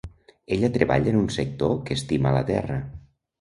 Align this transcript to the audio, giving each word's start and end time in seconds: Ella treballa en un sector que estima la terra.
Ella 0.55 0.69
treballa 0.77 1.11
en 1.13 1.19
un 1.19 1.27
sector 1.35 1.77
que 1.91 1.99
estima 2.01 2.33
la 2.39 2.41
terra. 2.49 2.81